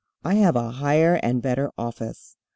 [0.23, 2.35] I have a higher and better office.